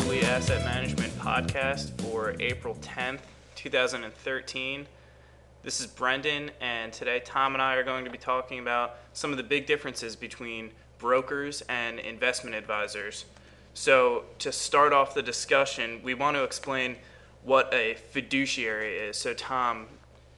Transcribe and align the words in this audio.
Asset 0.00 0.64
Management 0.64 1.12
Podcast 1.18 2.00
for 2.00 2.34
April 2.40 2.74
10th, 2.76 3.20
2013. 3.56 4.86
This 5.62 5.80
is 5.80 5.86
Brendan, 5.86 6.50
and 6.60 6.92
today 6.92 7.20
Tom 7.24 7.54
and 7.54 7.60
I 7.60 7.74
are 7.74 7.84
going 7.84 8.04
to 8.04 8.10
be 8.10 8.18
talking 8.18 8.58
about 8.58 8.96
some 9.12 9.30
of 9.30 9.36
the 9.36 9.42
big 9.42 9.66
differences 9.66 10.16
between 10.16 10.70
brokers 10.98 11.62
and 11.68 11.98
investment 12.00 12.56
advisors. 12.56 13.26
So, 13.74 14.24
to 14.38 14.50
start 14.50 14.92
off 14.92 15.14
the 15.14 15.22
discussion, 15.22 16.00
we 16.02 16.14
want 16.14 16.36
to 16.36 16.44
explain 16.44 16.96
what 17.44 17.72
a 17.72 17.94
fiduciary 17.94 18.96
is. 18.96 19.16
So, 19.16 19.34
Tom, 19.34 19.86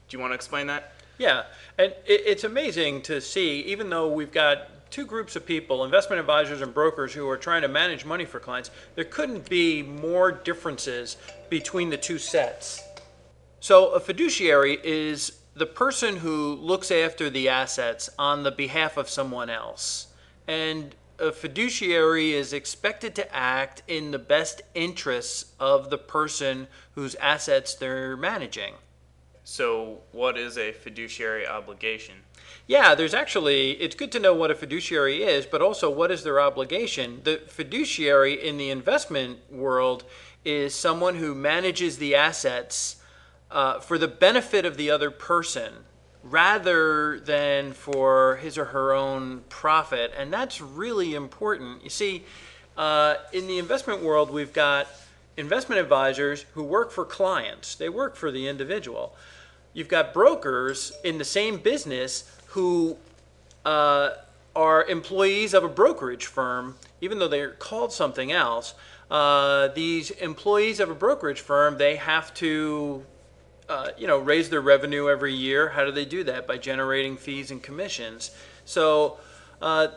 do 0.09 0.17
you 0.17 0.19
want 0.19 0.31
to 0.31 0.35
explain 0.35 0.67
that? 0.67 0.93
Yeah, 1.17 1.43
and 1.77 1.93
it's 2.05 2.43
amazing 2.43 3.03
to 3.03 3.21
see, 3.21 3.61
even 3.61 3.89
though 3.89 4.11
we've 4.11 4.31
got 4.31 4.82
two 4.93 5.05
groups 5.07 5.35
of 5.35 5.43
people, 5.43 5.83
investment 5.83 6.19
advisors 6.19 6.61
and 6.61 6.71
brokers, 6.71 7.11
who 7.11 7.27
are 7.27 7.35
trying 7.35 7.63
to 7.63 7.67
manage 7.67 8.05
money 8.05 8.25
for 8.25 8.39
clients, 8.39 8.69
there 8.93 9.03
couldn't 9.03 9.49
be 9.49 9.81
more 9.81 10.31
differences 10.31 11.17
between 11.49 11.89
the 11.89 11.97
two 11.97 12.19
sets. 12.19 12.83
So, 13.59 13.89
a 13.93 13.99
fiduciary 13.99 14.77
is 14.83 15.39
the 15.55 15.65
person 15.65 16.17
who 16.17 16.53
looks 16.57 16.91
after 16.91 17.31
the 17.31 17.49
assets 17.49 18.07
on 18.19 18.43
the 18.43 18.51
behalf 18.51 18.97
of 18.97 19.09
someone 19.09 19.49
else. 19.49 20.07
And 20.47 20.93
a 21.17 21.31
fiduciary 21.31 22.33
is 22.33 22.53
expected 22.53 23.15
to 23.15 23.35
act 23.35 23.81
in 23.87 24.11
the 24.11 24.19
best 24.19 24.61
interests 24.75 25.53
of 25.59 25.89
the 25.89 25.97
person 25.97 26.67
whose 26.93 27.15
assets 27.15 27.73
they're 27.73 28.15
managing. 28.15 28.75
So, 29.45 29.99
what 30.11 30.37
is 30.37 30.57
a 30.57 30.71
fiduciary 30.71 31.45
obligation? 31.45 32.15
Yeah, 32.65 32.95
there's 32.95 33.13
actually, 33.13 33.71
it's 33.71 33.95
good 33.95 34.11
to 34.13 34.19
know 34.19 34.33
what 34.33 34.51
a 34.51 34.55
fiduciary 34.55 35.23
is, 35.23 35.45
but 35.45 35.61
also 35.61 35.89
what 35.89 36.11
is 36.11 36.23
their 36.23 36.39
obligation. 36.39 37.19
The 37.23 37.41
fiduciary 37.47 38.33
in 38.33 38.57
the 38.57 38.69
investment 38.69 39.39
world 39.51 40.05
is 40.45 40.73
someone 40.73 41.15
who 41.15 41.35
manages 41.35 41.97
the 41.97 42.15
assets 42.15 42.97
uh, 43.51 43.79
for 43.79 43.97
the 43.97 44.07
benefit 44.07 44.65
of 44.65 44.77
the 44.77 44.89
other 44.89 45.11
person 45.11 45.73
rather 46.23 47.19
than 47.19 47.73
for 47.73 48.37
his 48.37 48.57
or 48.57 48.65
her 48.65 48.93
own 48.93 49.43
profit. 49.49 50.13
And 50.17 50.31
that's 50.31 50.61
really 50.61 51.15
important. 51.15 51.83
You 51.83 51.89
see, 51.89 52.23
uh, 52.77 53.15
in 53.33 53.47
the 53.47 53.59
investment 53.59 54.01
world, 54.01 54.31
we've 54.31 54.53
got 54.53 54.87
investment 55.37 55.81
advisors 55.81 56.45
who 56.53 56.63
work 56.63 56.91
for 56.91 57.05
clients, 57.05 57.75
they 57.75 57.89
work 57.89 58.15
for 58.15 58.31
the 58.31 58.47
individual. 58.47 59.15
You've 59.73 59.87
got 59.87 60.13
brokers 60.13 60.93
in 61.03 61.17
the 61.17 61.25
same 61.25 61.57
business 61.57 62.29
who 62.47 62.97
uh, 63.65 64.11
are 64.55 64.85
employees 64.85 65.53
of 65.53 65.63
a 65.63 65.67
brokerage 65.67 66.27
firm, 66.27 66.75
even 67.01 67.17
though 67.17 67.27
they're 67.27 67.51
called 67.51 67.91
something 67.91 68.31
else. 68.31 68.75
Uh, 69.09 69.69
these 69.69 70.11
employees 70.11 70.79
of 70.79 70.89
a 70.89 70.95
brokerage 70.95 71.39
firm, 71.41 71.77
they 71.77 71.95
have 71.95 72.33
to, 72.35 73.03
uh, 73.67 73.89
you 73.97 74.05
know, 74.05 74.19
raise 74.19 74.49
their 74.49 74.61
revenue 74.61 75.09
every 75.09 75.33
year. 75.33 75.69
How 75.69 75.85
do 75.85 75.91
they 75.91 76.05
do 76.05 76.23
that? 76.25 76.47
By 76.47 76.57
generating 76.57 77.17
fees 77.17 77.49
and 77.49 77.61
commissions. 77.61 78.31
So 78.65 79.17
uh, 79.61 79.87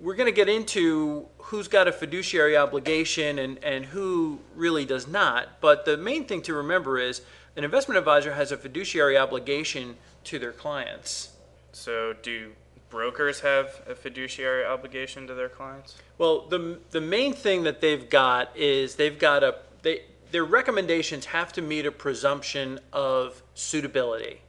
we're 0.00 0.14
going 0.14 0.26
to 0.26 0.32
get 0.32 0.48
into 0.48 1.26
who's 1.38 1.68
got 1.68 1.88
a 1.88 1.92
fiduciary 1.92 2.56
obligation 2.56 3.38
and, 3.38 3.62
and 3.64 3.86
who 3.86 4.38
really 4.54 4.84
does 4.84 5.08
not. 5.08 5.60
But 5.60 5.84
the 5.84 5.96
main 5.96 6.24
thing 6.24 6.42
to 6.42 6.54
remember 6.54 6.98
is 6.98 7.22
an 7.56 7.64
investment 7.64 7.98
advisor 7.98 8.34
has 8.34 8.52
a 8.52 8.56
fiduciary 8.56 9.16
obligation 9.16 9.96
to 10.24 10.38
their 10.38 10.52
clients. 10.52 11.30
So, 11.72 12.14
do 12.22 12.52
brokers 12.90 13.40
have 13.40 13.82
a 13.86 13.94
fiduciary 13.94 14.64
obligation 14.64 15.26
to 15.26 15.34
their 15.34 15.48
clients? 15.48 15.96
Well, 16.16 16.46
the 16.48 16.78
the 16.90 17.00
main 17.00 17.32
thing 17.32 17.64
that 17.64 17.80
they've 17.80 18.08
got 18.08 18.56
is 18.56 18.96
they've 18.96 19.18
got 19.18 19.42
a 19.42 19.56
they 19.82 20.02
their 20.30 20.44
recommendations 20.44 21.26
have 21.26 21.52
to 21.54 21.62
meet 21.62 21.86
a 21.86 21.92
presumption 21.92 22.80
of 22.92 23.42
suitability. 23.54 24.40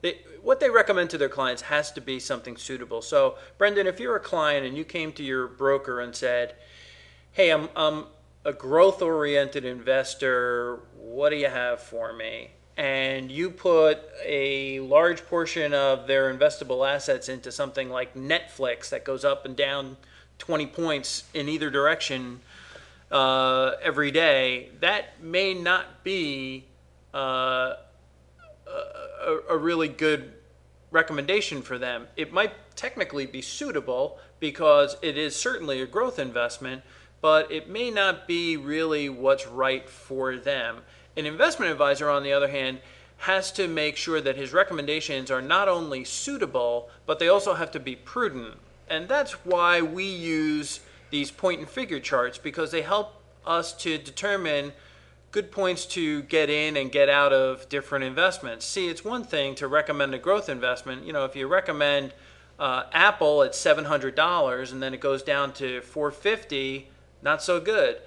They, 0.00 0.18
what 0.42 0.60
they 0.60 0.70
recommend 0.70 1.10
to 1.10 1.18
their 1.18 1.28
clients 1.28 1.62
has 1.62 1.92
to 1.92 2.00
be 2.00 2.20
something 2.20 2.56
suitable. 2.56 3.02
So, 3.02 3.36
Brendan, 3.58 3.86
if 3.86 3.98
you're 3.98 4.16
a 4.16 4.20
client 4.20 4.66
and 4.66 4.76
you 4.76 4.84
came 4.84 5.12
to 5.12 5.22
your 5.22 5.48
broker 5.48 6.00
and 6.00 6.14
said, 6.14 6.54
"Hey, 7.32 7.50
I'm 7.50 7.68
I'm 7.74 8.06
a 8.44 8.52
growth-oriented 8.52 9.64
investor. 9.64 10.80
What 10.96 11.30
do 11.30 11.36
you 11.36 11.48
have 11.48 11.80
for 11.80 12.12
me?" 12.12 12.50
and 12.78 13.32
you 13.32 13.50
put 13.50 13.98
a 14.24 14.78
large 14.78 15.26
portion 15.26 15.74
of 15.74 16.06
their 16.06 16.32
investable 16.32 16.88
assets 16.88 17.28
into 17.28 17.50
something 17.50 17.90
like 17.90 18.14
Netflix 18.14 18.88
that 18.90 19.04
goes 19.04 19.24
up 19.24 19.44
and 19.44 19.56
down 19.56 19.96
20 20.38 20.66
points 20.68 21.24
in 21.34 21.48
either 21.48 21.70
direction 21.70 22.40
uh, 23.10 23.72
every 23.82 24.12
day, 24.12 24.70
that 24.80 25.20
may 25.20 25.54
not 25.54 26.04
be 26.04 26.66
uh, 27.12 27.74
a, 28.68 29.38
a 29.50 29.56
really 29.56 29.88
good 29.88 30.32
recommendation 30.90 31.62
for 31.62 31.78
them. 31.78 32.06
It 32.16 32.32
might 32.32 32.52
technically 32.76 33.26
be 33.26 33.42
suitable 33.42 34.18
because 34.40 34.96
it 35.02 35.18
is 35.18 35.36
certainly 35.36 35.82
a 35.82 35.86
growth 35.86 36.18
investment, 36.18 36.82
but 37.20 37.50
it 37.50 37.68
may 37.68 37.90
not 37.90 38.26
be 38.26 38.56
really 38.56 39.08
what's 39.08 39.46
right 39.46 39.88
for 39.88 40.36
them. 40.36 40.78
An 41.16 41.26
investment 41.26 41.72
advisor, 41.72 42.08
on 42.08 42.22
the 42.22 42.32
other 42.32 42.48
hand, 42.48 42.78
has 43.18 43.50
to 43.52 43.66
make 43.66 43.96
sure 43.96 44.20
that 44.20 44.36
his 44.36 44.52
recommendations 44.52 45.30
are 45.30 45.42
not 45.42 45.68
only 45.68 46.04
suitable, 46.04 46.88
but 47.04 47.18
they 47.18 47.28
also 47.28 47.54
have 47.54 47.72
to 47.72 47.80
be 47.80 47.96
prudent. 47.96 48.54
And 48.88 49.08
that's 49.08 49.32
why 49.44 49.82
we 49.82 50.04
use 50.04 50.80
these 51.10 51.30
point 51.30 51.58
and 51.58 51.68
figure 51.68 52.00
charts 52.00 52.38
because 52.38 52.70
they 52.70 52.82
help 52.82 53.20
us 53.44 53.72
to 53.72 53.98
determine 53.98 54.72
good 55.30 55.50
points 55.52 55.84
to 55.86 56.22
get 56.22 56.50
in 56.50 56.76
and 56.76 56.90
get 56.90 57.08
out 57.08 57.32
of 57.32 57.68
different 57.68 58.04
investments. 58.04 58.64
See, 58.64 58.88
it's 58.88 59.04
one 59.04 59.24
thing 59.24 59.54
to 59.56 59.68
recommend 59.68 60.14
a 60.14 60.18
growth 60.18 60.48
investment. 60.48 61.04
You 61.04 61.12
know, 61.12 61.24
if 61.24 61.36
you 61.36 61.46
recommend 61.46 62.14
uh, 62.58 62.84
Apple 62.92 63.42
at 63.42 63.52
$700 63.52 64.72
and 64.72 64.82
then 64.82 64.94
it 64.94 65.00
goes 65.00 65.22
down 65.22 65.52
to 65.54 65.80
450, 65.82 66.88
not 67.22 67.42
so 67.42 67.60
good 67.60 67.98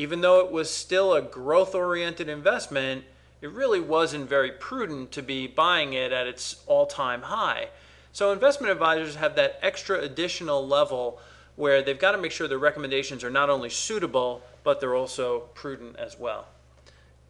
even 0.00 0.22
though 0.22 0.40
it 0.40 0.50
was 0.50 0.70
still 0.70 1.12
a 1.12 1.20
growth 1.20 1.74
oriented 1.74 2.26
investment, 2.26 3.04
it 3.42 3.50
really 3.50 3.80
wasn't 3.80 4.26
very 4.26 4.50
prudent 4.50 5.12
to 5.12 5.22
be 5.22 5.46
buying 5.46 5.92
it 5.92 6.10
at 6.10 6.26
its 6.26 6.62
all 6.66 6.86
time 6.86 7.22
high. 7.22 7.68
So, 8.12 8.32
investment 8.32 8.72
advisors 8.72 9.16
have 9.16 9.36
that 9.36 9.58
extra 9.62 10.00
additional 10.00 10.66
level 10.66 11.20
where 11.56 11.82
they've 11.82 11.98
got 11.98 12.12
to 12.12 12.18
make 12.18 12.32
sure 12.32 12.48
their 12.48 12.58
recommendations 12.58 13.22
are 13.22 13.30
not 13.30 13.50
only 13.50 13.68
suitable, 13.68 14.42
but 14.64 14.80
they're 14.80 14.94
also 14.94 15.40
prudent 15.54 15.96
as 15.96 16.18
well. 16.18 16.48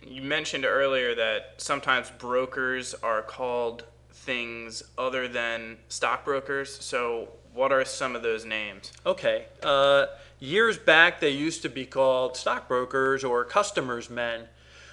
You 0.06 0.22
mentioned 0.22 0.64
earlier 0.64 1.14
that 1.14 1.54
sometimes 1.58 2.10
brokers 2.18 2.94
are 3.02 3.22
called 3.22 3.84
things 4.12 4.82
other 4.96 5.28
than 5.28 5.78
stockbrokers. 5.88 6.82
So, 6.82 7.28
what 7.52 7.72
are 7.72 7.84
some 7.84 8.14
of 8.16 8.22
those 8.22 8.44
names? 8.44 8.92
Okay. 9.04 9.46
Uh, 9.62 10.06
years 10.38 10.78
back, 10.78 11.20
they 11.20 11.30
used 11.30 11.62
to 11.62 11.68
be 11.68 11.84
called 11.84 12.36
stockbrokers 12.36 13.24
or 13.24 13.44
customers 13.44 14.08
men. 14.08 14.46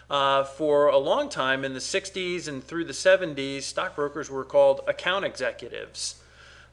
Uh, 0.09 0.43
for 0.43 0.87
a 0.87 0.97
long 0.97 1.29
time 1.29 1.65
in 1.65 1.73
the 1.73 1.79
60s 1.79 2.47
and 2.47 2.63
through 2.63 2.85
the 2.85 2.93
70s, 2.93 3.63
stockbrokers 3.63 4.29
were 4.29 4.45
called 4.45 4.81
account 4.87 5.25
executives, 5.25 6.21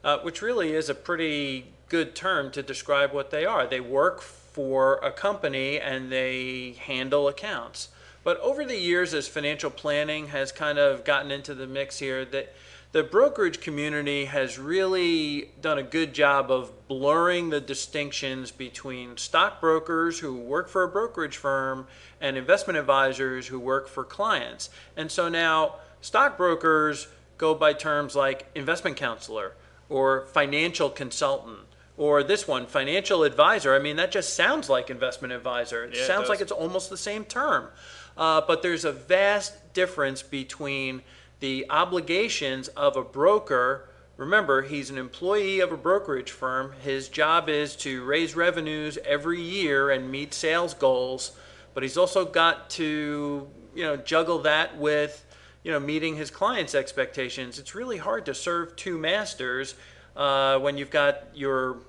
uh, 0.03 0.17
which 0.19 0.41
really 0.41 0.73
is 0.73 0.89
a 0.89 0.95
pretty 0.95 1.73
good 1.89 2.15
term 2.15 2.49
to 2.51 2.63
describe 2.63 3.13
what 3.13 3.31
they 3.31 3.45
are. 3.45 3.67
They 3.67 3.81
work 3.81 4.21
for 4.21 4.95
a 5.03 5.11
company 5.11 5.79
and 5.79 6.11
they 6.11 6.75
handle 6.79 7.27
accounts. 7.27 7.89
But 8.25 8.39
over 8.39 8.65
the 8.65 8.75
years, 8.75 9.13
as 9.13 9.27
financial 9.27 9.69
planning 9.69 10.29
has 10.29 10.51
kind 10.51 10.79
of 10.79 11.05
gotten 11.05 11.29
into 11.29 11.53
the 11.53 11.67
mix 11.67 11.99
here, 11.99 12.25
that 12.25 12.55
the 12.91 13.03
brokerage 13.03 13.61
community 13.61 14.25
has 14.25 14.57
really 14.57 15.51
done 15.61 15.77
a 15.77 15.83
good 15.83 16.11
job 16.11 16.49
of 16.49 16.87
blurring 16.87 17.51
the 17.51 17.61
distinctions 17.61 18.49
between 18.49 19.15
stockbrokers 19.17 20.19
who 20.19 20.33
work 20.35 20.69
for 20.69 20.81
a 20.81 20.87
brokerage 20.87 21.37
firm 21.37 21.85
and 22.19 22.35
investment 22.35 22.79
advisors 22.79 23.45
who 23.45 23.59
work 23.59 23.87
for 23.87 24.03
clients. 24.03 24.71
And 24.97 25.11
so 25.11 25.29
now 25.29 25.75
stockbrokers 26.01 27.07
go 27.37 27.53
by 27.53 27.73
terms 27.73 28.15
like 28.15 28.47
investment 28.55 28.97
counselor 28.97 29.53
or 29.87 30.25
financial 30.25 30.89
consultant 30.89 31.59
or 31.97 32.23
this 32.23 32.47
one, 32.47 32.65
financial 32.65 33.23
advisor. 33.23 33.73
I 33.75 33.79
mean, 33.79 33.95
that 33.97 34.11
just 34.11 34.35
sounds 34.35 34.69
like 34.69 34.89
investment 34.89 35.31
advisor. 35.31 35.83
It 35.85 35.95
Yeah, 35.95 36.07
sounds 36.07 36.23
does. 36.23 36.29
like 36.29 36.41
it's 36.41 36.51
almost 36.51 36.89
the 36.89 36.97
same 36.97 37.23
term. 37.23 37.69
Uh, 38.17 38.41
but 38.47 38.61
there's 38.61 38.85
a 38.85 38.91
vast 38.91 39.73
difference 39.73 40.21
between 40.23 41.01
the 41.39 41.65
obligations 41.69 42.67
of 42.69 42.95
a 42.95 43.03
broker. 43.03 43.89
Remember, 44.17 44.61
he's 44.61 44.89
an 44.89 44.97
employee 44.97 45.59
of 45.59 45.71
a 45.71 45.77
brokerage 45.77 46.31
firm. 46.31 46.73
His 46.81 47.09
job 47.09 47.49
is 47.49 47.75
to 47.77 48.03
raise 48.05 48.35
revenues 48.35 48.97
every 49.05 49.41
year 49.41 49.89
and 49.89 50.09
meet 50.09 50.33
sales 50.33 50.73
goals, 50.73 51.37
but 51.73 51.83
he's 51.83 51.97
also 51.97 52.23
got 52.23 52.69
to, 52.71 53.47
you 53.75 53.83
know, 53.83 53.97
juggle 53.97 54.39
that 54.39 54.77
with, 54.77 55.25
you 55.63 55.71
know, 55.71 55.79
meeting 55.79 56.15
his 56.15 56.31
clients' 56.31 56.73
expectations. 56.73 57.59
It's 57.59 57.75
really 57.75 57.97
hard 57.97 58.25
to 58.27 58.33
serve 58.33 58.75
two 58.77 58.97
masters 58.97 59.75
uh, 60.15 60.57
when 60.59 60.77
you've 60.77 60.91
got 60.91 61.27
your 61.33 61.79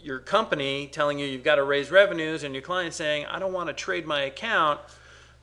your 0.00 0.20
company 0.20 0.86
telling 0.86 1.18
you 1.18 1.26
you've 1.26 1.42
got 1.42 1.56
to 1.56 1.64
raise 1.64 1.90
revenues 1.90 2.44
and 2.44 2.54
your 2.54 2.62
client 2.62 2.94
saying, 2.94 3.26
I 3.26 3.40
don't 3.40 3.52
want 3.52 3.68
to 3.68 3.72
trade 3.72 4.06
my 4.06 4.20
account. 4.20 4.78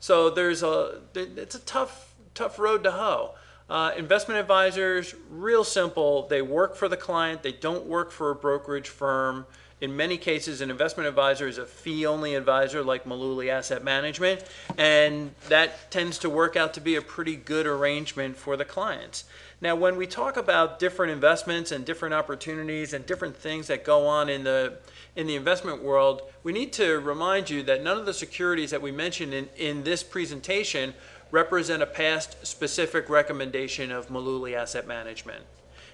So 0.00 0.30
there's 0.30 0.62
a, 0.62 1.00
it's 1.14 1.54
a 1.54 1.60
tough, 1.60 2.14
tough 2.34 2.58
road 2.58 2.84
to 2.84 2.90
hoe. 2.92 3.34
Uh, 3.68 3.92
investment 3.96 4.38
advisors, 4.38 5.14
real 5.30 5.64
simple. 5.64 6.26
They 6.28 6.42
work 6.42 6.76
for 6.76 6.88
the 6.88 6.98
client. 6.98 7.42
They 7.42 7.52
don't 7.52 7.86
work 7.86 8.10
for 8.10 8.30
a 8.30 8.34
brokerage 8.34 8.88
firm. 8.88 9.46
In 9.80 9.96
many 9.96 10.16
cases, 10.18 10.60
an 10.60 10.70
investment 10.70 11.08
advisor 11.08 11.48
is 11.48 11.58
a 11.58 11.66
fee-only 11.66 12.34
advisor 12.34 12.82
like 12.82 13.04
Mullooly 13.04 13.50
Asset 13.50 13.82
Management, 13.82 14.44
and 14.78 15.34
that 15.48 15.90
tends 15.90 16.16
to 16.18 16.30
work 16.30 16.56
out 16.56 16.74
to 16.74 16.80
be 16.80 16.94
a 16.94 17.02
pretty 17.02 17.36
good 17.36 17.66
arrangement 17.66 18.36
for 18.36 18.56
the 18.56 18.64
clients. 18.64 19.24
Now, 19.64 19.74
when 19.74 19.96
we 19.96 20.06
talk 20.06 20.36
about 20.36 20.78
different 20.78 21.10
investments 21.10 21.72
and 21.72 21.86
different 21.86 22.14
opportunities 22.14 22.92
and 22.92 23.06
different 23.06 23.34
things 23.34 23.68
that 23.68 23.82
go 23.82 24.06
on 24.06 24.28
in 24.28 24.44
the 24.44 24.76
in 25.16 25.26
the 25.26 25.36
investment 25.36 25.82
world, 25.82 26.20
we 26.42 26.52
need 26.52 26.70
to 26.74 27.00
remind 27.00 27.48
you 27.48 27.62
that 27.62 27.82
none 27.82 27.96
of 27.96 28.04
the 28.04 28.12
securities 28.12 28.72
that 28.72 28.82
we 28.82 28.92
mentioned 28.92 29.32
in, 29.32 29.48
in 29.56 29.82
this 29.82 30.02
presentation 30.02 30.92
represent 31.30 31.82
a 31.82 31.86
past 31.86 32.46
specific 32.46 33.08
recommendation 33.08 33.90
of 33.90 34.08
Mullooly 34.08 34.54
Asset 34.54 34.86
Management. 34.86 35.42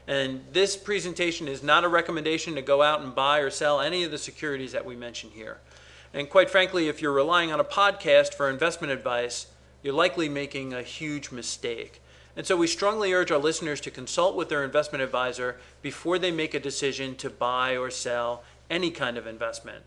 And 0.09 0.43
this 0.51 0.77
presentation 0.77 1.47
is 1.47 1.63
not 1.63 1.85
a 1.85 1.89
recommendation 1.89 2.57
to 2.57 2.63
go 2.63 2.83
out 2.83 3.03
and 3.03 3.15
buy 3.15 3.39
or 3.39 3.51
sell 3.51 3.81
any 3.81 4.03
of 4.03 4.11
the 4.11 4.19
securities 4.19 4.73
that 4.73 4.85
we 4.85 4.97
mention 4.97 5.31
here. 5.31 5.59
And 6.13 6.29
quite 6.29 6.51
frankly, 6.51 6.89
if 6.89 7.01
you're 7.01 7.13
relying 7.13 7.53
on 7.53 7.61
a 7.61 7.65
podcast 7.65 8.35
for 8.35 8.51
investment 8.51 8.93
advice, 8.93 9.47
you're 9.85 9.95
likely 9.95 10.29
making 10.29 10.75
a 10.75 10.83
huge 10.83 11.31
mistake. 11.31 12.03
And 12.37 12.47
so 12.47 12.57
we 12.57 12.67
strongly 12.67 13.13
urge 13.13 13.31
our 13.31 13.39
listeners 13.39 13.81
to 13.83 13.91
consult 13.91 14.37
with 14.37 14.49
their 14.49 14.65
investment 14.65 15.03
advisor 15.03 15.57
before 15.83 16.19
they 16.19 16.31
make 16.31 16.55
a 16.55 16.61
decision 16.61 17.17
to 17.17 17.31
buy 17.31 17.77
or 17.77 17.91
sell 17.91 18.45
any 18.69 18.91
kind 18.91 19.19
of 19.19 19.27
investment. 19.27 19.85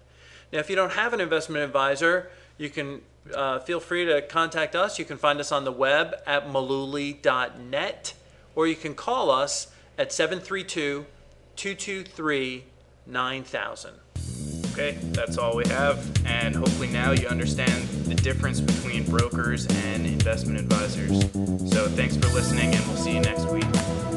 Now, 0.51 0.59
if 0.59 0.69
you 0.69 0.75
don't 0.75 0.91
have 0.91 1.13
an 1.13 1.21
investment 1.21 1.63
advisor, 1.63 2.29
you 2.57 2.69
can 2.69 3.01
uh, 3.33 3.59
feel 3.59 3.79
free 3.79 4.05
to 4.05 4.21
contact 4.21 4.75
us. 4.75 4.99
You 4.99 5.05
can 5.05 5.17
find 5.17 5.39
us 5.39 5.51
on 5.51 5.63
the 5.63 5.71
web 5.71 6.15
at 6.27 6.47
mullooly.net, 6.47 8.13
or 8.55 8.67
you 8.67 8.75
can 8.75 8.93
call 8.93 9.31
us 9.31 9.67
at 9.97 10.11
732 10.11 11.05
223 11.55 12.65
9000. 13.05 13.91
Okay, 14.73 14.97
that's 15.11 15.37
all 15.37 15.55
we 15.55 15.67
have, 15.67 16.03
and 16.25 16.55
hopefully 16.55 16.87
now 16.87 17.11
you 17.11 17.27
understand 17.27 17.83
the 18.07 18.15
difference 18.15 18.59
between 18.59 19.03
brokers 19.03 19.67
and 19.67 20.07
investment 20.07 20.59
advisors. 20.59 21.11
So 21.71 21.87
thanks 21.89 22.17
for 22.17 22.25
listening, 22.29 22.73
and 22.73 22.83
we'll 22.87 22.97
see 22.97 23.13
you 23.13 23.19
next 23.19 23.45
week. 23.49 24.12